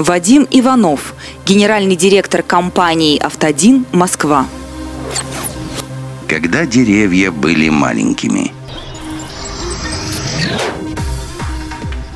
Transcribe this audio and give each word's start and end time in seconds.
Вадим 0.00 0.48
Иванов, 0.50 1.14
генеральный 1.44 1.94
директор 1.94 2.42
компании 2.42 3.18
«Автодин. 3.18 3.84
Москва». 3.92 4.46
Когда 6.26 6.64
деревья 6.64 7.30
были 7.30 7.68
маленькими– 7.68 8.52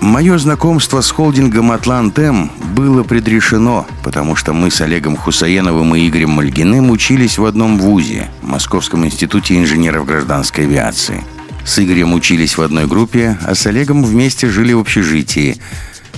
Мое 0.00 0.36
знакомство 0.36 1.00
с 1.00 1.10
холдингом 1.10 1.72
«Атлантем» 1.72 2.50
было 2.74 3.02
предрешено, 3.04 3.86
потому 4.02 4.36
что 4.36 4.52
мы 4.52 4.70
с 4.70 4.82
Олегом 4.82 5.16
Хусаеновым 5.16 5.94
и 5.94 6.06
Игорем 6.06 6.30
Мальгиным 6.30 6.90
учились 6.90 7.38
в 7.38 7.44
одном 7.46 7.78
вузе– 7.78 8.30
Московском 8.42 9.06
институте 9.06 9.56
инженеров 9.56 10.04
гражданской 10.04 10.64
авиации. 10.64 11.24
С 11.64 11.78
Игорем 11.78 12.12
учились 12.12 12.58
в 12.58 12.62
одной 12.62 12.86
группе, 12.86 13.38
а 13.42 13.54
с 13.54 13.66
Олегом 13.66 14.04
вместе 14.04 14.48
жили 14.48 14.74
в 14.74 14.80
общежитии. 14.80 15.56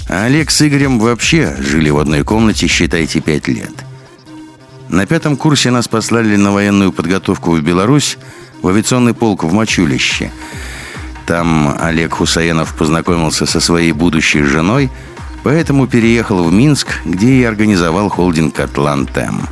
А 0.08 0.24
Олег 0.24 0.50
с 0.50 0.62
Игорем 0.62 0.98
вообще 0.98 1.56
жили 1.58 1.90
в 1.90 1.98
одной 1.98 2.22
комнате, 2.22 2.66
считайте, 2.66 3.21
пять 3.21 3.48
лет. 3.48 3.72
На 4.88 5.07
пятом 5.07 5.36
курсе 5.36 5.71
нас 5.71 5.88
послали 5.88 6.36
на 6.36 6.52
военную 6.52 6.93
подготовку 6.93 7.52
в 7.52 7.61
Беларусь, 7.61 8.18
в 8.62 8.68
авиационный 8.68 9.14
полк 9.14 9.44
в 9.44 9.52
Мачулище– 9.52 10.30
там 11.26 11.76
Олег 11.80 12.14
Хусаенов 12.14 12.76
познакомился 12.76 13.46
со 13.46 13.58
своей 13.58 13.90
будущей 13.90 14.43
женой, 14.43 14.90
поэтому 15.43 15.88
переехал 15.88 16.44
в 16.44 16.52
Минск, 16.52 17.00
где 17.04 17.40
и 17.40 17.43
организовал 17.43 18.08
холдинг 18.08 18.60
«Атлантем». 18.60 19.49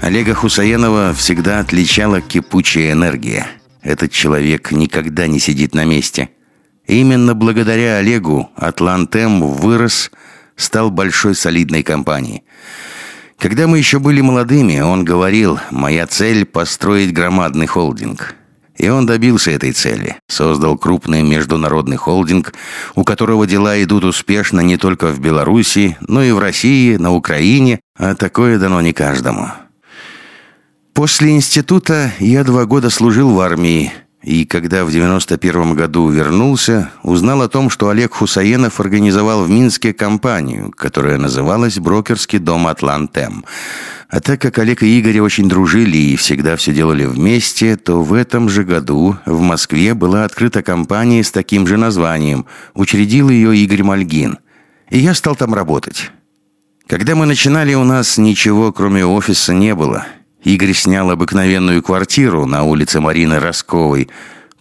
Олега 0.00 0.34
Хусаенова 0.34 1.12
всегда 1.12 1.58
отличала 1.58 2.20
кипучая 2.20 2.92
энергия. 2.92 3.48
Этот 3.82 4.12
человек 4.12 4.70
никогда 4.70 5.26
не 5.26 5.40
сидит 5.40 5.74
на 5.74 5.84
месте. 5.84 6.30
Именно 6.88 7.34
благодаря 7.34 7.98
Олегу 7.98 8.50
«Атлантем» 8.56 9.42
вырос, 9.42 10.10
стал 10.56 10.90
большой 10.90 11.36
солидной 11.36 11.84
компанией. 11.84 12.42
Когда 13.38 13.68
мы 13.68 13.78
еще 13.78 14.00
были 14.00 14.20
молодыми, 14.20 14.80
он 14.80 15.04
говорил, 15.04 15.60
«Моя 15.70 16.08
цель– 16.08 16.44
построить 16.46 17.12
громадный 17.12 17.66
холдинг». 17.66 18.34
И 18.76 18.88
он 18.88 19.06
добился 19.06 19.50
этой 19.50 19.72
цели. 19.72 20.16
Создал 20.28 20.78
крупный 20.78 21.22
международный 21.22 21.96
холдинг, 21.96 22.54
у 22.94 23.04
которого 23.04 23.46
дела 23.46 23.80
идут 23.82 24.04
успешно 24.04 24.60
не 24.60 24.76
только 24.76 25.08
в 25.08 25.20
Беларуси, 25.20 25.96
но 26.00 26.22
и 26.22 26.30
в 26.30 26.38
России, 26.38 26.96
на 26.96 27.12
Украине, 27.12 27.80
а 27.96 28.14
такое 28.14 28.58
дано 28.58 28.80
не 28.80 28.92
каждому. 28.92 29.48
После 30.94 31.30
института 31.30 32.12
я 32.20 32.44
два 32.44 32.66
года 32.66 32.90
служил 32.90 33.30
в 33.30 33.40
армии, 33.40 33.92
и 34.22 34.44
когда 34.44 34.84
в 34.84 34.90
91 34.90 35.74
году 35.74 36.08
вернулся, 36.08 36.90
узнал 37.04 37.42
о 37.42 37.48
том, 37.48 37.70
что 37.70 37.88
Олег 37.88 38.14
Хусаенов 38.14 38.80
организовал 38.80 39.44
в 39.44 39.50
Минске 39.50 39.92
компанию, 39.92 40.72
которая 40.76 41.18
называлась 41.18 41.78
«Брокерский 41.78 42.40
дом 42.40 42.66
Атлантем». 42.66 43.44
А 44.08 44.20
так 44.20 44.40
как 44.40 44.58
Олег 44.58 44.82
и 44.82 44.98
Игорь 44.98 45.20
очень 45.20 45.48
дружили 45.48 45.98
и 45.98 46.16
всегда 46.16 46.56
все 46.56 46.72
делали 46.72 47.04
вместе, 47.04 47.76
то 47.76 48.02
в 48.02 48.14
этом 48.14 48.48
же 48.48 48.64
году 48.64 49.16
в 49.26 49.40
Москве 49.40 49.94
была 49.94 50.24
открыта 50.24 50.62
компания 50.62 51.22
с 51.22 51.30
таким 51.30 51.66
же 51.66 51.76
названием. 51.76 52.46
Учредил 52.74 53.28
ее 53.28 53.56
Игорь 53.56 53.82
Мальгин. 53.82 54.38
И 54.88 54.98
я 54.98 55.12
стал 55.12 55.36
там 55.36 55.52
работать. 55.52 56.10
Когда 56.86 57.14
мы 57.14 57.26
начинали, 57.26 57.74
у 57.74 57.84
нас 57.84 58.16
ничего, 58.16 58.72
кроме 58.72 59.04
офиса, 59.04 59.52
не 59.52 59.74
было. 59.74 60.06
Игорь 60.42 60.72
снял 60.72 61.10
обыкновенную 61.10 61.82
квартиру 61.82 62.46
на 62.46 62.62
улице 62.64 63.00
Марины 63.00 63.40
Росковой, 63.40 64.08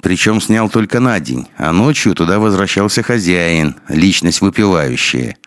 причем 0.02 0.42
снял 0.42 0.70
только 0.70 1.00
на 1.00 1.20
день, 1.20 1.48
а 1.58 1.72
ночью 1.72 2.16
туда 2.16 2.40
возвращался 2.40 3.04
хозяин, 3.04 3.76
личность 3.88 4.42
выпивающая. 4.42 5.38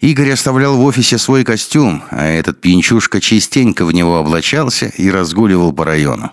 Игорь 0.00 0.32
оставлял 0.32 0.76
в 0.76 0.84
офисе 0.84 1.16
свой 1.18 1.44
костюм, 1.44 2.02
а 2.10 2.26
этот 2.26 2.60
пьянчушка 2.60 3.20
частенько 3.20 3.84
в 3.84 3.92
него 3.92 4.18
облачался 4.18 4.86
и 4.86 5.10
разгуливал 5.10 5.72
по 5.72 5.84
району. 5.84 6.32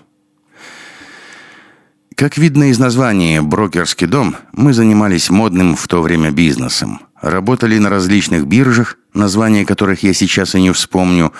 Как 2.14 2.36
видно 2.38 2.70
из 2.70 2.78
названия 2.78 3.42
«Брокерский 3.42 4.06
дом», 4.06 4.36
мы 4.52 4.72
занимались 4.72 5.30
модным 5.30 5.74
в 5.74 5.88
то 5.88 6.00
время 6.00 6.30
бизнесом. 6.30 7.00
Работали 7.20 7.76
на 7.78 7.90
различных 7.90 8.46
биржах, 8.46 8.98
названия 9.14 9.64
которых 9.64 10.04
я 10.04 10.14
сейчас 10.14 10.54
и 10.54 10.60
не 10.60 10.70
вспомню. 10.72 11.32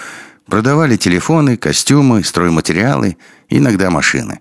Продавали 0.46 0.96
телефоны, 0.96 1.56
костюмы, 1.56 2.22
стройматериалы, 2.22 3.16
иногда 3.48 3.90
машины. 3.90 4.40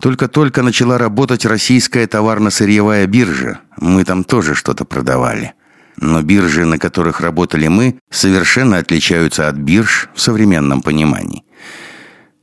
Только-только 0.00 0.62
начала 0.62 0.98
работать 0.98 1.46
российская 1.46 2.06
товарно-сырьевая 2.06 3.06
биржа. 3.06 3.60
Мы 3.76 4.04
там 4.04 4.24
тоже 4.24 4.56
что-то 4.56 4.84
продавали. 4.84 5.54
Но 5.96 6.22
биржи, 6.22 6.64
на 6.64 6.78
которых 6.78 7.20
работали 7.20 7.68
мы, 7.68 8.00
совершенно 8.10 8.78
отличаются 8.78 9.48
от 9.48 9.54
бирж 9.56 10.08
в 10.14 10.20
современном 10.20 10.82
понимании. 10.82 11.44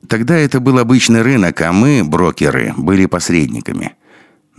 Тогда 0.07 0.37
это 0.37 0.61
был 0.61 0.79
обычный 0.79 1.21
рынок, 1.21 1.59
а 1.61 1.73
мы, 1.73 2.03
брокеры, 2.05 2.73
были 2.77 3.05
посредниками. 3.05 3.95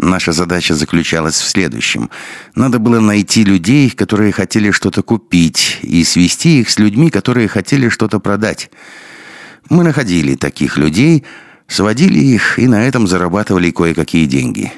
Наша 0.02 0.32
задача 0.32 0.74
заключалась 0.74 1.34
в 1.34 1.46
следующем. 1.46 2.08
Надо 2.54 2.78
было 2.78 3.00
найти 3.00 3.44
людей, 3.44 3.90
которые 3.90 4.32
хотели 4.32 4.70
что-то 4.70 5.02
купить, 5.02 5.78
и 5.82 6.02
свести 6.04 6.60
их 6.60 6.70
с 6.70 6.78
людьми, 6.78 7.10
которые 7.10 7.48
хотели 7.48 7.90
что-то 7.90 8.18
продать. 8.18 8.70
Мы 9.68 9.84
находили 9.84 10.36
таких 10.36 10.78
людей, 10.78 11.24
сводили 11.68 12.18
их 12.18 12.58
и 12.58 12.66
на 12.66 12.88
этом 12.88 13.06
зарабатывали 13.06 13.70
кое-какие 13.70 14.24
деньги. 14.24 14.72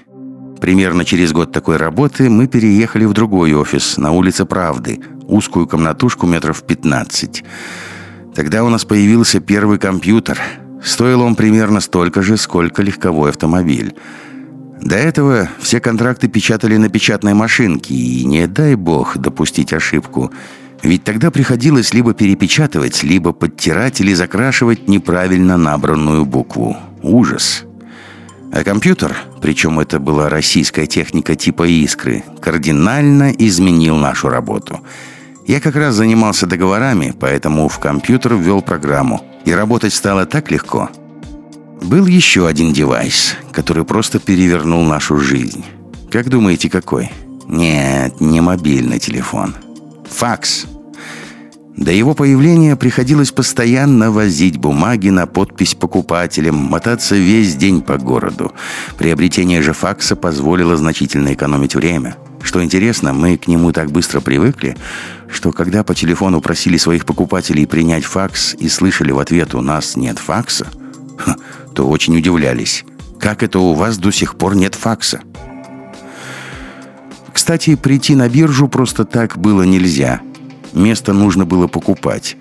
Примерно 0.61 1.05
через 1.05 1.33
год 1.33 1.53
такой 1.53 1.77
работы 1.77 2.29
мы 2.29 2.49
переехали 2.49 3.05
в 3.05 3.13
другой 3.13 3.55
офис 3.55 3.99
на 3.99 4.11
улице 4.11 4.45
Правды, 4.45 5.01
узкую 5.23 5.69
комнатушку 5.69 6.27
метров 6.27 6.65
15. 6.65 7.45
Тогда 8.35 8.65
у 8.65 8.69
нас 8.69 8.85
появился 8.85 9.39
первый 9.39 9.79
компьютер. 9.79 10.41
Стоил 10.83 11.21
он 11.21 11.37
примерно 11.37 11.81
столько 11.81 12.23
же, 12.23 12.37
сколько 12.37 12.83
легковой 12.83 13.31
автомобиль. 13.31 13.95
До 14.83 14.97
этого 14.97 15.49
все 15.61 15.79
контракты 15.79 16.27
печатали 16.27 16.77
на 16.77 16.89
печатной 16.89 17.35
машинке, 17.35 17.95
и 17.95 18.25
не 18.25 18.49
дай 18.49 18.75
бог 18.75 19.17
допустить 19.17 19.73
ошибку. 19.73 20.33
Ведь 20.83 21.05
тогда 21.05 21.31
приходилось 21.31 21.95
либо 21.95 22.15
перепечатывать, 22.15 23.05
либо 23.05 23.33
подтирать 23.33 24.01
или 24.01 24.13
закрашивать 24.13 24.89
неправильно 24.89 25.57
набранную 25.57 26.25
букву. 26.25 26.77
Ужас. 27.01 27.63
А 28.53 28.65
компьютер, 28.65 29.17
причем 29.41 29.79
это 29.79 30.01
была 30.01 30.29
российская 30.29 30.87
техника 30.87 31.37
типа 31.37 31.67
«Искры», 31.69 32.25
кардинально 32.41 33.31
изменил 33.31 33.97
нашу 33.97 34.29
работу. 34.31 34.81
Я 35.47 35.61
как 35.61 35.77
раз 35.77 35.95
занимался 35.95 36.47
договорами, 36.47 37.15
поэтому 37.19 37.69
в 37.69 37.79
компьютер 37.79 38.35
ввел 38.35 38.63
программу. 38.63 39.25
И 39.45 39.53
работать 39.53 39.95
стало 39.95 40.27
так 40.27 40.51
легко. 40.51 40.91
Был 41.83 42.07
еще 42.07 42.47
один 42.47 42.73
девайс, 42.73 43.35
который 43.51 43.85
просто 43.85 44.21
перевернул 44.21 44.85
нашу 44.85 45.19
жизнь. 45.19 45.65
Как 46.11 46.29
думаете, 46.29 46.71
какой? 46.71 47.11
Нет, 47.49 48.21
не 48.21 48.41
мобильный 48.41 49.01
телефон. 49.01 49.57
Факс. 50.09 50.67
До 51.77 51.91
его 51.91 52.15
появления 52.15 52.77
приходилось 52.77 53.33
постоянно 53.33 54.13
возить 54.13 54.59
бумаги 54.59 55.09
на 55.09 55.27
подпись 55.27 55.75
покупателям, 55.75 56.55
мотаться 56.55 57.17
весь 57.17 57.57
день 57.57 57.83
по 57.83 57.97
городу. 57.97 58.53
Приобретение 58.97 59.61
же 59.61 59.73
факса 59.73 60.15
позволило 60.15 60.77
значительно 60.77 61.33
экономить 61.33 61.75
время. 61.75 62.17
Что 62.43 62.63
интересно, 62.63 63.13
мы 63.13 63.37
к 63.37 63.49
нему 63.49 63.73
так 63.73 63.91
быстро 63.91 64.21
привыкли, 64.21 64.77
что 65.29 65.51
когда 65.51 65.83
по 65.83 65.95
телефону 65.95 66.41
просили 66.41 66.77
своих 66.77 67.07
покупателей 67.07 67.67
принять 67.67 68.05
факс 68.05 68.55
и 68.55 68.69
слышали 68.69 69.11
в 69.11 69.19
ответ 69.19 69.55
«у 69.55 69.63
нас 69.63 69.97
нет 69.97 70.19
факса», 70.19 70.69
то 71.75 71.89
очень 71.89 72.17
удивлялись. 72.17 72.85
Как 73.19 73.43
это 73.43 73.59
у 73.59 73.75
вас 73.75 73.99
до 73.99 74.11
сих 74.11 74.37
пор 74.37 74.57
нет 74.57 74.75
факса? 74.75 75.21
Кстати, 77.33 77.77
прийти 77.77 78.15
на 78.15 78.29
биржу 78.29 78.69
просто 78.69 79.05
так 79.05 79.39
было 79.39 79.63
нельзя– 79.63 80.21
Место 80.73 81.13
нужно 81.13 81.45
было 81.45 81.67
покупать. 81.67 82.37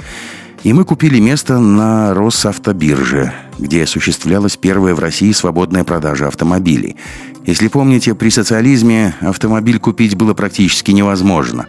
И 0.64 0.74
мы 0.74 0.86
купили 0.86 1.20
место 1.20 1.60
на 1.60 2.14
Росавтобирже, 2.14 3.34
где 3.58 3.84
осуществлялась 3.84 4.58
первая 4.58 4.94
в 4.94 5.00
России 5.00 5.32
свободная 5.32 5.84
продажа 5.84 6.28
автомобилей. 6.28 6.98
Если 7.46 7.68
помните, 7.68 8.14
при 8.14 8.30
социализме 8.30 9.16
автомобиль 9.22 9.80
купить 9.80 10.16
было 10.16 10.34
практически 10.34 10.92
невозможно. 10.92 11.66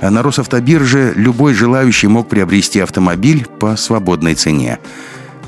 А 0.00 0.10
на 0.10 0.22
Росавтобирже 0.22 1.12
любой 1.14 1.52
желающий 1.52 2.06
мог 2.06 2.28
приобрести 2.28 2.80
автомобиль 2.80 3.46
по 3.60 3.76
свободной 3.76 4.34
цене. 4.34 4.78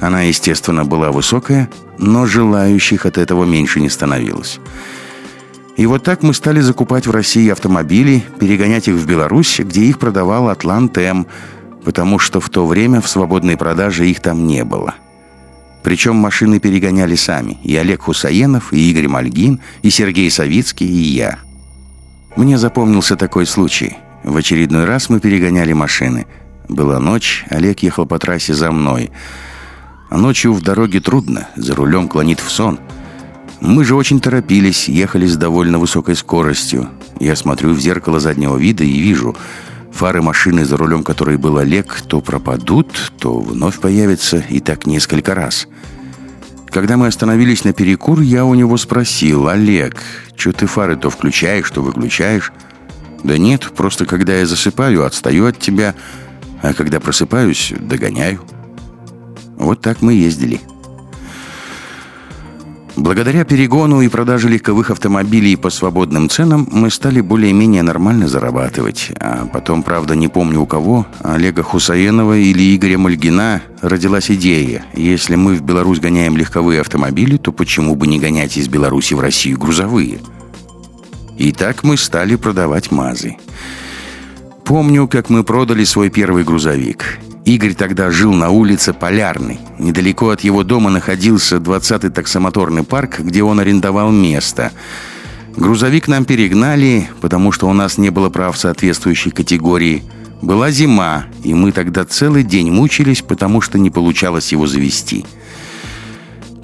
Она, 0.03 0.23
естественно, 0.23 0.85
была 0.85 1.13
высокая, 1.13 1.71
но 1.97 2.27
желающих 2.27 3.07
от 3.07 3.19
этого 3.19 3.45
меньше 3.45 3.81
не 3.81 3.89
становилось. 3.89 4.59
И 5.77 5.87
вот 5.87 6.03
так 6.03 6.25
мы 6.25 6.35
стали 6.35 6.61
закупать 6.61 7.07
в 7.07 7.13
России 7.13 7.49
автомобили, 7.49 8.25
перегонять 8.41 8.89
их 8.89 8.97
в 8.97 9.07
Беларусь, 9.07 9.61
где 9.61 9.83
их 9.83 10.01
продавал 10.01 10.49
Атлант-М, 10.49 11.29
потому 11.85 12.19
что 12.19 12.41
в 12.41 12.51
то 12.51 12.67
время 12.67 13.01
в 13.01 13.09
свободной 13.09 13.57
продаже 13.57 14.11
их 14.11 14.19
там 14.19 14.45
не 14.45 14.65
было. 14.65 14.97
Причем 15.85 16.17
машины 16.17 16.59
перегоняли 16.59 17.15
сами. 17.15 17.59
И 17.63 17.77
Олег 17.77 18.03
Хусаенов, 18.03 18.73
и 18.73 18.91
Игорь 18.91 19.07
Мальгин, 19.07 19.61
и 19.83 19.91
Сергей 19.91 20.33
Савицкий, 20.33 20.87
и 20.87 21.15
я. 21.15 21.39
Мне 22.35 22.59
запомнился 22.59 23.15
такой 23.15 23.47
случай. 23.47 23.99
В 24.25 24.37
очередной 24.37 24.85
раз 24.85 25.09
мы 25.11 25.21
перегоняли 25.21 25.73
машины. 25.75 26.27
Была 26.69 26.99
ночь, 26.99 27.45
Олег 27.51 27.85
ехал 27.85 28.05
по 28.05 28.19
трассе 28.19 28.53
за 28.53 28.73
мной. 28.73 29.13
А 30.13 30.19
ночью 30.19 30.53
в 30.53 30.61
дороге 30.61 31.01
трудно, 31.01 31.49
за 31.57 31.75
рулем 31.75 32.07
клонит 32.07 32.39
в 32.39 32.51
сон. 32.51 32.79
Мы 33.63 33.83
же 33.83 33.95
очень 33.95 34.21
торопились, 34.21 34.87
ехали 34.87 35.27
с 35.27 35.39
довольно 35.39 35.79
высокой 35.79 36.17
скоростью. 36.17 36.91
Я 37.19 37.35
смотрю 37.35 37.71
в 37.71 37.81
зеркало 37.81 38.21
заднего 38.21 38.59
вида 38.59 38.85
и 38.85 39.01
вижу, 39.01 39.35
фары 39.91 40.21
машины, 40.21 40.67
за 40.67 40.77
рулем 40.77 41.03
которой 41.03 41.39
был 41.39 41.57
Олег, 41.57 42.03
то 42.03 42.21
пропадут, 42.21 43.11
то 43.19 43.41
вновь 43.41 43.81
появятся, 43.81 44.45
и 44.51 44.61
так 44.61 44.85
несколько 44.85 45.35
раз. 45.35 45.67
Когда 46.69 46.99
мы 46.99 47.07
остановились 47.07 47.65
на 47.65 47.73
перекур, 47.73 48.21
я 48.21 48.45
у 48.45 48.53
него 48.53 48.77
спросил, 48.77 49.49
«Олег, 49.49 49.97
что 50.37 50.53
ты 50.53 50.67
фары 50.67 50.97
то 50.97 51.09
включаешь, 51.09 51.71
то 51.71 51.81
выключаешь?» 51.81 52.53
«Да 53.25 53.39
нет, 53.39 53.73
просто 53.75 54.05
когда 54.05 54.35
я 54.35 54.45
засыпаю, 54.45 55.07
отстаю 55.07 55.47
от 55.47 55.59
тебя, 55.59 55.95
а 56.61 56.75
когда 56.75 57.01
просыпаюсь, 57.01 57.73
догоняю». 57.81 58.43
Вот 59.57 59.81
так 59.81 60.03
мы 60.03 60.15
ездили. 60.15 60.61
Благодаря 62.95 63.45
перегону 63.45 64.03
и 64.03 64.09
продаже 64.09 64.49
легковых 64.49 64.91
автомобилей 64.91 65.57
по 65.57 65.71
свободным 65.71 66.29
ценам 66.29 66.69
мы 66.71 66.91
стали 66.91 67.23
более-менее 67.23 67.83
нормально 67.83 68.29
зарабатывать. 68.29 69.11
А 69.19 69.47
потом, 69.47 69.83
правда, 69.83 70.15
не 70.15 70.29
помню 70.29 70.61
у 70.61 70.67
кого, 70.67 71.07
Олега 71.23 71.63
Хусаенова 71.63 72.37
или 72.37 72.77
Игоря 72.77 72.99
Мальгина 72.99 73.63
родилась 73.81 74.31
идея. 74.31 74.85
Если 74.95 75.37
мы 75.37 75.55
в 75.55 75.63
Беларусь 75.63 76.01
гоняем 76.01 76.37
легковые 76.37 76.83
автомобили, 76.83 77.39
то 77.39 77.51
почему 77.51 77.97
бы 77.97 78.07
не 78.07 78.21
гонять 78.21 78.59
из 78.59 78.69
Беларуси 78.69 79.15
в 79.15 79.21
Россию 79.21 79.59
грузовые? 79.59 80.19
И 81.39 81.51
так 81.53 81.85
мы 81.85 81.97
стали 81.97 82.37
продавать 82.37 82.91
МАЗы. 82.91 83.37
Помню, 84.67 85.09
как 85.09 85.31
мы 85.31 85.45
продали 85.45 85.85
свой 85.85 86.11
первый 86.11 86.45
грузовик. 86.45 87.19
Игорь 87.45 87.75
тогда 87.75 88.11
жил 88.11 88.33
на 88.33 88.51
улице 88.51 88.93
Полярной. 88.93 89.59
Недалеко 89.79 90.31
от 90.31 90.43
его 90.43 90.63
дома 90.63 90.91
находился 90.91 91.57
20-й 91.57 92.11
таксомоторный 92.11 92.85
парк, 92.85 93.19
где 93.19 93.43
он 93.43 93.59
арендовал 93.59 94.13
место. 94.13 94.71
Грузовик 95.57 96.07
нам 96.07 96.25
перегнали, 96.25 97.09
потому 97.21 97.51
что 97.51 97.69
у 97.69 97.73
нас 97.73 97.99
не 97.99 98.11
было 98.11 98.31
прав 98.31 98.57
соответствующей 98.57 99.33
категории. 99.33 100.05
Была 100.41 100.71
зима, 100.71 101.25
и 101.43 101.53
мы 101.53 101.73
тогда 101.73 102.05
целый 102.05 102.45
день 102.45 102.71
мучились, 102.71 103.23
потому 103.23 103.61
что 103.61 103.79
не 103.79 103.91
получалось 103.91 104.53
его 104.53 104.67
завести. 104.69 105.27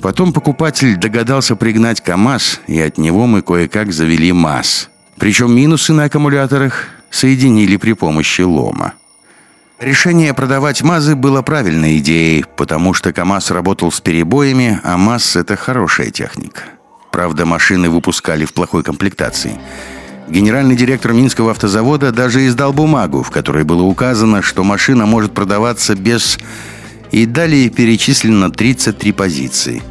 Потом 0.01 0.33
покупатель 0.33 0.97
догадался 0.97 1.57
пригнать 1.57 2.01
КАМАЗ, 2.01 2.61
и 2.69 2.79
от 2.81 2.99
него 2.99 3.27
мы 3.27 3.43
кое-как 3.43 3.93
завели 3.93 4.33
МАЗ. 4.33 4.91
Причем 5.19 5.55
минусы 5.55 5.93
на 5.93 6.05
аккумуляторах 6.05 6.87
соединили 7.11 7.77
при 7.77 7.95
помощи 7.95 8.43
лома. 8.43 8.95
Решение 9.81 10.35
продавать 10.35 10.83
МАЗы 10.83 11.15
было 11.15 11.41
правильной 11.43 11.99
идеей, 11.99 12.45
потому 12.57 12.95
что 12.95 13.13
КАМАЗ 13.13 13.53
работал 13.53 13.93
с 13.93 14.01
перебоями, 14.01 14.81
а 14.83 14.97
МАЗ– 14.97 15.37
это 15.37 15.55
хорошая 15.55 16.11
техника. 16.11 16.63
Правда, 17.13 17.47
машины 17.47 17.89
выпускали 17.89 18.45
в 18.45 18.53
плохой 18.53 18.83
комплектации. 18.83 19.53
Генеральный 20.29 20.75
директор 20.75 21.13
Минского 21.13 21.53
автозавода 21.53 22.11
даже 22.11 22.45
издал 22.49 22.73
бумагу, 22.73 23.23
в 23.23 23.31
которой 23.31 23.63
было 23.63 23.83
указано, 23.83 24.43
что 24.43 24.65
машина 24.65 25.07
может 25.07 25.33
продаваться 25.33 25.95
без 25.95 26.41
и 27.13 27.25
далее 27.25 27.71
перечислено 27.71 28.51
33 28.51 29.13
позиции. 29.13 29.83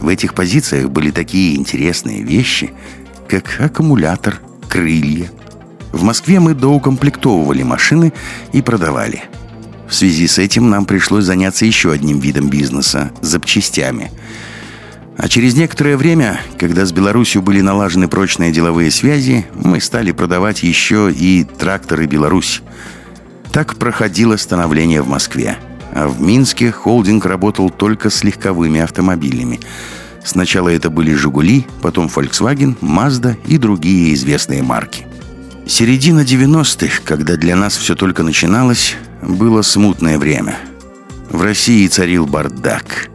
В 0.00 0.08
этих 0.08 0.34
позициях 0.34 0.90
были 0.90 1.12
такие 1.12 1.56
интересные 1.56 2.24
вещи, 2.24 2.72
как 3.28 3.60
аккумулятор, 3.60 4.40
крылья. 4.68 5.30
В 5.94 6.02
Москве 6.02 6.40
мы 6.40 6.54
доукомплектовывали 6.54 7.62
машины 7.62 8.12
и 8.52 8.62
продавали. 8.62 9.22
В 9.88 9.94
связи 9.94 10.26
с 10.26 10.38
этим 10.38 10.68
нам 10.68 10.86
пришлось 10.86 11.24
заняться 11.24 11.64
еще 11.64 11.92
одним 11.92 12.18
видом 12.18 12.48
бизнеса– 12.48 13.12
запчастями. 13.20 14.10
А 15.16 15.28
через 15.28 15.54
некоторое 15.54 15.96
время, 15.96 16.40
когда 16.58 16.84
с 16.84 16.90
Беларусью 16.90 17.42
были 17.42 17.60
налажены 17.60 18.08
прочные 18.08 18.50
деловые 18.50 18.90
связи, 18.90 19.46
мы 19.54 19.80
стали 19.80 20.10
продавать 20.10 20.64
еще 20.64 21.12
и 21.12 21.44
тракторы 21.44 22.06
«Беларусь». 22.06 22.62
Так 23.52 23.76
проходило 23.76 24.36
становление 24.36 25.00
в 25.00 25.08
Москве– 25.08 25.56
а 25.94 26.08
в 26.08 26.20
Минске 26.20 26.72
холдинг 26.72 27.24
работал 27.24 27.70
только 27.70 28.10
с 28.10 28.24
легковыми 28.24 28.80
автомобилями. 28.80 29.60
Сначала 30.24 30.68
это 30.70 30.90
были 30.90 31.14
«Жигули», 31.14 31.66
потом 31.82 32.06
Volkswagen, 32.06 32.76
Mazda 32.80 33.36
и 33.46 33.58
другие 33.58 34.12
известные 34.14 34.64
марки. 34.64 35.06
Середина 35.66 36.20
90-х, 36.20 37.02
когда 37.04 37.36
для 37.36 37.56
нас 37.56 37.76
все 37.76 37.94
только 37.94 38.22
начиналось, 38.22 38.96
было 39.22 39.62
смутное 39.62 40.18
время. 40.18 40.56
В 41.30 41.42
России 41.42 41.86
царил 41.88 42.26
бардак. 42.26 43.08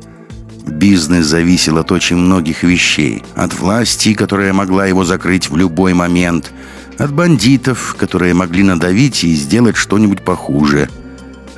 Бизнес 0.66 1.26
зависел 1.26 1.78
от 1.78 1.92
очень 1.92 2.18
многих 2.18 2.64
вещей. 2.64 3.24
От 3.36 3.54
власти, 3.60 4.14
которая 4.14 4.54
могла 4.54 4.88
его 4.88 5.04
закрыть 5.04 5.50
в 5.50 5.58
любой 5.58 5.94
момент. 5.94 6.52
От 6.98 7.14
бандитов, 7.14 7.96
которые 7.98 8.34
могли 8.34 8.64
надавить 8.64 9.24
и 9.24 9.34
сделать 9.36 9.78
что-нибудь 9.78 10.24
похуже– 10.24 10.90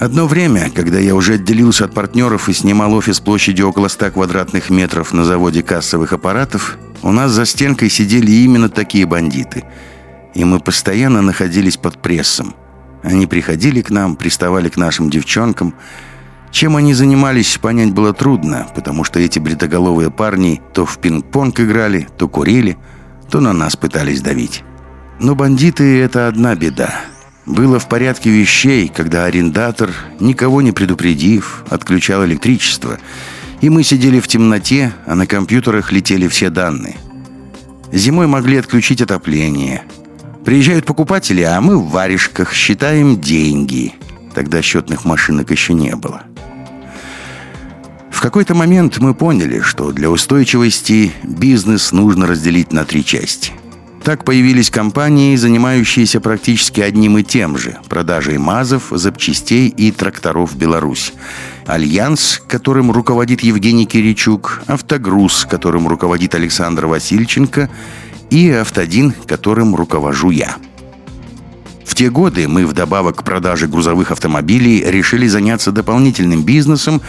Одно 0.02 0.26
время, 0.26 0.72
когда 0.74 0.98
я 0.98 1.14
уже 1.14 1.36
отделился 1.36 1.86
от 1.86 1.94
партнеров 1.94 2.50
и 2.50 2.54
снимал 2.54 2.96
офис 2.96 3.20
площадью 3.20 3.70
около 3.70 3.88
100 3.88 4.10
квадратных 4.10 4.72
метров 4.72 5.14
на 5.14 5.26
заводе 5.26 5.62
кассовых 5.62 6.12
аппаратов, 6.12 6.80
у 7.04 7.12
нас 7.12 7.30
за 7.30 7.46
стенкой 7.46 7.92
сидели 7.92 8.32
именно 8.32 8.68
такие 8.68 9.06
бандиты. 9.06 9.64
И 10.34 10.44
мы 10.44 10.60
постоянно 10.60 11.22
находились 11.22 11.78
под 11.78 12.02
прессом. 12.02 12.56
Они 13.04 13.28
приходили 13.28 13.82
к 13.82 13.90
нам, 13.90 14.16
приставали 14.16 14.70
к 14.70 14.78
нашим 14.78 15.10
девчонкам. 15.10 15.74
Чем 16.52 16.76
они 16.76 16.94
занимались, 16.94 17.58
понять 17.58 17.94
было 17.94 18.14
трудно, 18.14 18.68
потому 18.76 19.04
что 19.04 19.20
эти 19.20 19.40
бритоголовые 19.40 20.12
парни 20.12 20.62
то 20.74 20.86
в 20.86 21.00
пинг-понг 21.00 21.60
играли, 21.60 22.08
то 22.18 22.28
курили, 22.28 22.78
то 23.30 23.40
на 23.40 23.54
нас 23.54 23.76
пытались 23.76 24.22
давить. 24.22 24.64
Но 25.20 25.36
бандиты— 25.36 26.00
это 26.02 26.28
одна 26.28 26.56
беда. 26.56 27.02
Было 27.46 27.80
в 27.80 27.88
порядке 27.88 28.30
вещей, 28.30 28.88
когда 28.88 29.26
арендатор, 29.26 29.92
никого 30.20 30.62
не 30.62 30.72
предупредив, 30.72 31.64
отключал 31.70 32.26
электричество, 32.26 33.00
и 33.62 33.70
мы 33.70 33.84
сидели 33.84 34.20
в 34.20 34.28
темноте, 34.28 34.94
а 35.06 35.16
на 35.16 35.26
компьютерах 35.26 35.92
летели 35.92 36.28
все 36.28 36.50
данные. 36.50 36.98
Зимой 37.92 38.28
могли 38.28 38.58
отключить 38.58 39.02
отопление. 39.02 39.84
Приезжают 40.46 40.86
покупатели, 40.86 41.42
а 41.42 41.62
мы 41.62 41.78
в 41.78 41.90
варежках 41.90 42.54
считаем 42.54 43.22
деньги. 43.22 43.94
Тогда 44.34 44.62
счетных 44.62 45.06
машинок 45.06 45.52
еще 45.52 45.74
не 45.74 45.96
было. 45.96 46.24
В 48.10 48.22
какой-то 48.22 48.54
момент 48.54 49.00
мы 49.00 49.14
поняли, 49.14 49.62
что 49.62 49.92
для 49.92 50.10
устойчивости 50.10 51.12
бизнес 51.24 51.92
нужно 51.92 52.28
разделить 52.28 52.72
на 52.72 52.86
три 52.86 53.04
части. 53.04 53.52
Так 54.04 54.26
появились 54.26 54.72
компании, 54.72 55.36
занимающиеся 55.36 56.20
практически 56.20 56.82
одним 56.82 57.20
и 57.20 57.24
тем 57.24 57.56
же– 57.56 57.78
продажей 57.90 58.40
МАЗов, 58.40 58.88
запчастей 58.92 59.70
и 59.70 59.92
тракторов 59.92 60.54
в 60.54 60.58
Беларусь. 60.58 61.14
Альянс, 61.68 62.42
которым 62.48 62.92
руководит 62.92 63.42
Евгений 63.42 63.86
Киричук, 63.86 64.64
Автогруз, 64.66 65.46
которым 65.46 65.88
руководит 65.88 66.34
Александр 66.34 66.88
Васильченко, 66.88 67.70
и 68.32 68.50
Автодин, 68.50 69.14
которым 69.28 69.76
руковожу 69.76 70.32
я. 70.32 70.56
В 71.86 71.94
те 71.94 72.10
годы 72.10 72.48
мы 72.48 72.66
вдобавок 72.66 73.18
к 73.18 73.24
продаже 73.24 73.68
грузовых 73.68 74.10
автомобилей 74.10 74.84
решили 74.84 75.28
заняться 75.28 75.72
дополнительным 75.72 76.44
бизнесом, 76.44 77.00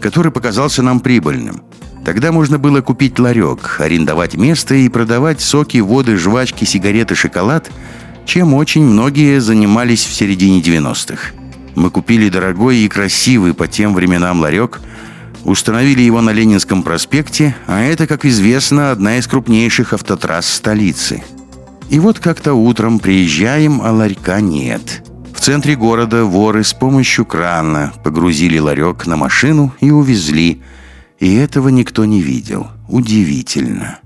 который 0.00 0.30
показался 0.30 0.82
нам 0.82 1.00
прибыльным– 1.00 1.62
Тогда 2.04 2.32
можно 2.32 2.58
было 2.58 2.80
купить 2.80 3.18
ларек, 3.18 3.76
арендовать 3.78 4.34
место 4.34 4.74
и 4.74 4.88
продавать 4.88 5.40
соки, 5.40 5.78
воды, 5.78 6.16
жвачки, 6.16 6.64
сигареты, 6.64 7.14
шоколад, 7.14 7.70
чем 8.24 8.54
очень 8.54 8.84
многие 8.84 9.40
занимались 9.40 10.04
в 10.04 10.12
середине 10.12 10.60
90-х. 10.60 11.32
Мы 11.76 11.90
купили 11.90 12.28
дорогой 12.28 12.78
и 12.78 12.88
красивый 12.88 13.54
по 13.54 13.68
тем 13.68 13.94
временам 13.94 14.40
ларек, 14.40 14.80
установили 15.44 16.02
его 16.02 16.20
на 16.20 16.30
Ленинском 16.30 16.82
проспекте, 16.82 17.56
а 17.66 17.82
это, 17.82 18.06
как 18.06 18.24
известно, 18.24 18.90
одна 18.90 19.18
из 19.18 19.26
крупнейших 19.26 19.92
автотрасс 19.92 20.46
столицы. 20.46 21.22
И 21.90 21.98
вот 21.98 22.18
как-то 22.18 22.54
утром 22.54 22.98
приезжаем, 22.98 23.80
а 23.82 23.92
ларька 23.92 24.40
нет. 24.40 25.04
В 25.34 25.40
центре 25.40 25.76
города 25.76 26.24
воры 26.24 26.64
с 26.64 26.72
помощью 26.72 27.24
крана 27.24 27.92
погрузили 28.04 28.58
ларек 28.58 29.06
на 29.06 29.16
машину 29.16 29.74
и 29.80 29.90
увезли– 29.90 30.62
и 31.22 31.36
этого 31.36 31.68
никто 31.68 32.04
не 32.04 32.20
видел. 32.20 32.66
Удивительно. 32.88 34.00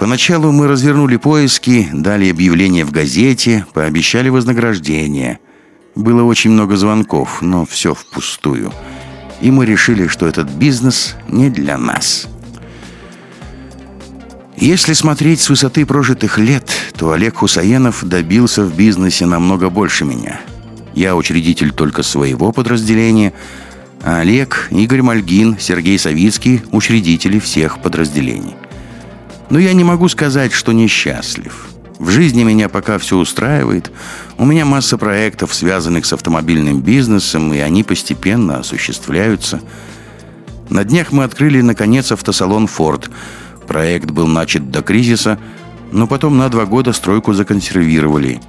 Поначалу 0.00 0.50
мы 0.50 0.68
развернули 0.68 1.18
поиски, 1.18 1.86
дали 1.92 2.30
объявление 2.30 2.86
в 2.86 2.92
газете, 2.92 3.66
пообещали 3.74 4.30
вознаграждение. 4.30 5.38
Было 5.94 6.22
очень 6.22 6.52
много 6.52 6.78
звонков, 6.78 7.42
но 7.42 7.66
все 7.66 7.92
впустую. 7.92 8.72
И 9.40 9.50
мы 9.50 9.66
решили, 9.66 10.06
что 10.06 10.26
этот 10.26 10.48
бизнес 10.48 11.16
не 11.28 11.50
для 11.50 11.76
нас. 11.76 12.26
Если 14.56 14.94
смотреть 14.94 15.40
с 15.40 15.50
высоты 15.50 15.84
прожитых 15.84 16.38
лет, 16.38 16.70
то 16.96 17.12
Олег 17.12 17.36
Хусаенов 17.36 18.04
добился 18.04 18.64
в 18.64 18.74
бизнесе 18.74 19.26
намного 19.26 19.68
больше 19.68 20.04
меня. 20.06 20.40
Я 20.94 21.14
учредитель 21.14 21.72
только 21.72 22.02
своего 22.02 22.52
подразделения, 22.52 23.34
а 24.02 24.20
Олег, 24.20 24.68
Игорь 24.70 25.02
Мальгин, 25.02 25.58
Сергей 25.60 25.98
Савицкий– 25.98 26.62
учредители 26.72 27.38
всех 27.38 27.82
подразделений. 27.82 28.54
Но 29.50 29.58
я 29.58 29.74
не 29.74 29.84
могу 29.84 30.08
сказать, 30.08 30.52
что 30.52 30.72
несчастлив. 30.72 31.68
В 31.98 32.10
жизни 32.10 32.42
меня 32.42 32.68
пока 32.68 32.98
все 32.98 33.16
устраивает. 33.16 33.90
У 34.36 34.44
меня 34.44 34.64
масса 34.64 34.98
проектов, 34.98 35.54
связанных 35.54 36.04
с 36.04 36.12
автомобильным 36.12 36.80
бизнесом, 36.80 37.52
и 37.54 37.58
они 37.58 37.84
постепенно 37.84 38.58
осуществляются. 38.58 39.60
На 40.68 40.84
днях 40.84 41.12
мы 41.12 41.24
открыли, 41.24 41.60
наконец, 41.62 42.12
автосалон 42.12 42.66
«Форд». 42.66 43.10
Проект 43.66 44.10
был 44.10 44.26
начат 44.26 44.70
до 44.70 44.82
кризиса, 44.82 45.38
но 45.90 46.06
потом 46.06 46.36
на 46.36 46.48
два 46.48 46.66
года 46.66 46.92
стройку 46.92 47.32
законсервировали. 47.32 48.40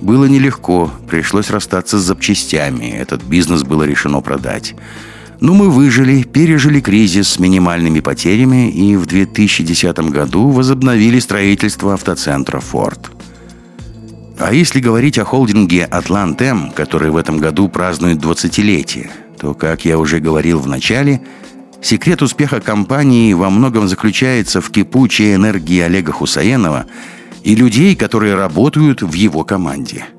Было 0.00 0.26
нелегко, 0.26 0.90
пришлось 1.08 1.50
расстаться 1.50 1.98
с 1.98 2.02
запчастями. 2.02 2.90
Этот 2.90 3.22
бизнес 3.22 3.62
было 3.62 3.84
решено 3.84 4.20
продать. 4.20 4.74
Но 5.42 5.54
мы 5.54 5.70
выжили, 5.70 6.22
пережили 6.22 6.78
кризис 6.78 7.30
с 7.30 7.38
минимальными 7.40 7.98
потерями 7.98 8.70
и 8.70 8.94
в 8.94 9.06
2010 9.06 9.98
году 10.10 10.50
возобновили 10.50 11.18
строительство 11.18 11.94
автоцентра 11.94 12.60
«Форд». 12.60 13.10
А 14.38 14.54
если 14.54 14.78
говорить 14.78 15.18
о 15.18 15.24
холдинге 15.24 15.84
«Атлантем», 15.84 16.70
который 16.70 17.10
в 17.10 17.16
этом 17.16 17.38
году 17.38 17.68
празднует 17.68 18.18
20-летие, 18.18 19.10
то, 19.36 19.52
как 19.54 19.84
я 19.84 19.98
уже 19.98 20.20
говорил 20.20 20.60
в 20.60 20.68
начале, 20.68 21.20
секрет 21.82 22.22
успеха 22.22 22.60
компании 22.60 23.32
во 23.32 23.50
многом 23.50 23.88
заключается 23.88 24.60
в 24.60 24.70
кипучей 24.70 25.34
энергии 25.34 25.80
Олега 25.80 26.12
Хусаенова 26.12 26.86
и 27.42 27.56
людей, 27.56 27.96
которые 27.96 28.36
работают 28.36 29.02
в 29.02 29.12
его 29.14 29.42
команде– 29.42 30.04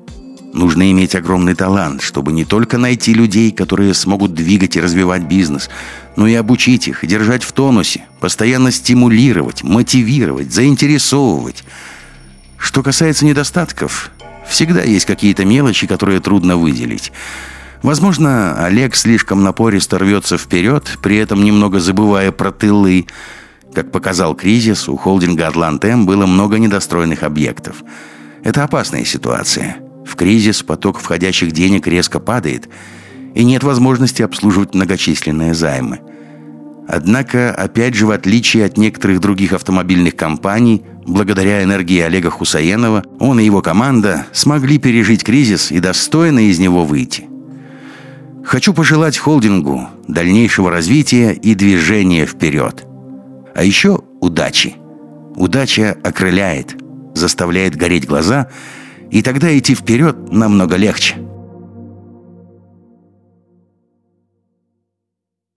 Нужно 0.54 0.88
иметь 0.92 1.16
огромный 1.16 1.56
талант, 1.56 2.00
чтобы 2.00 2.32
не 2.32 2.44
только 2.44 2.78
найти 2.78 3.12
людей, 3.12 3.50
которые 3.50 3.92
смогут 3.92 4.34
двигать 4.34 4.76
и 4.76 4.80
развивать 4.80 5.22
бизнес, 5.24 5.68
но 6.14 6.28
и 6.28 6.34
обучить 6.34 6.86
их, 6.86 7.04
держать 7.04 7.42
в 7.42 7.50
тонусе, 7.50 8.04
постоянно 8.20 8.70
стимулировать, 8.70 9.64
мотивировать, 9.64 10.54
заинтересовывать. 10.54 11.64
Что 12.56 12.84
касается 12.84 13.24
недостатков, 13.24 14.12
всегда 14.48 14.82
есть 14.82 15.06
какие-то 15.06 15.44
мелочи, 15.44 15.88
которые 15.88 16.20
трудно 16.20 16.56
выделить. 16.56 17.10
Возможно, 17.82 18.64
Олег 18.64 18.94
слишком 18.94 19.42
напористо 19.42 19.98
рвется 19.98 20.38
вперед, 20.38 20.98
при 21.02 21.16
этом 21.16 21.44
немного 21.44 21.80
забывая 21.80 22.30
про 22.30 22.52
тылы. 22.52 23.06
Как 23.74 23.90
показал 23.90 24.36
кризис, 24.36 24.88
у 24.88 24.96
холдинга 24.96 25.48
«Атлантем» 25.48 26.06
было 26.06 26.26
много 26.26 26.60
недостроенных 26.60 27.24
объектов. 27.24 27.82
Это 28.44 28.62
опасная 28.62 29.04
ситуация. 29.04 29.83
В 30.14 30.16
кризис 30.16 30.62
поток 30.62 31.00
входящих 31.00 31.50
денег 31.50 31.88
резко 31.88 32.20
падает, 32.20 32.68
и 33.34 33.42
нет 33.42 33.64
возможности 33.64 34.22
обслуживать 34.22 34.72
многочисленные 34.72 35.54
займы. 35.54 36.02
Однако, 36.86 37.52
опять 37.52 37.94
же, 37.94 38.06
в 38.06 38.12
отличие 38.12 38.64
от 38.64 38.76
некоторых 38.76 39.18
других 39.18 39.52
автомобильных 39.52 40.14
компаний, 40.14 40.84
благодаря 41.04 41.64
энергии 41.64 41.98
Олега 41.98 42.30
Хусаенова, 42.30 43.02
он 43.18 43.40
и 43.40 43.44
его 43.44 43.60
команда 43.60 44.26
смогли 44.32 44.78
пережить 44.78 45.24
кризис 45.24 45.72
и 45.72 45.80
достойно 45.80 46.48
из 46.48 46.60
него 46.60 46.84
выйти. 46.84 47.28
Хочу 48.44 48.72
пожелать 48.72 49.18
холдингу 49.18 49.88
дальнейшего 50.06 50.70
развития 50.70 51.32
и 51.32 51.56
движения 51.56 52.24
вперед. 52.24 52.86
А 53.52 53.64
еще 53.64 54.00
удачи. 54.20 54.76
Удача 55.34 55.98
окрыляет, 56.04 56.76
заставляет 57.14 57.74
гореть 57.74 58.06
глаза– 58.06 58.46
и 59.14 59.22
тогда 59.22 59.56
идти 59.56 59.76
вперед 59.76 60.32
намного 60.32 60.74
легче. 60.74 61.23